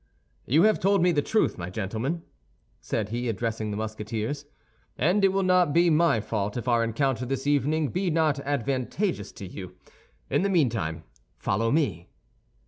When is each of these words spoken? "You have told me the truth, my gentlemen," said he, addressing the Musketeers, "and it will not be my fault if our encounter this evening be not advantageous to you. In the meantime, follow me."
"You 0.47 0.63
have 0.63 0.79
told 0.79 1.03
me 1.03 1.11
the 1.11 1.21
truth, 1.21 1.59
my 1.59 1.69
gentlemen," 1.69 2.23
said 2.79 3.09
he, 3.09 3.29
addressing 3.29 3.69
the 3.69 3.77
Musketeers, 3.77 4.45
"and 4.97 5.23
it 5.23 5.27
will 5.27 5.43
not 5.43 5.73
be 5.73 5.91
my 5.91 6.19
fault 6.21 6.57
if 6.57 6.67
our 6.67 6.83
encounter 6.83 7.23
this 7.23 7.45
evening 7.45 7.89
be 7.89 8.09
not 8.09 8.39
advantageous 8.39 9.31
to 9.33 9.45
you. 9.45 9.75
In 10.27 10.41
the 10.41 10.49
meantime, 10.49 11.03
follow 11.37 11.69
me." 11.69 12.09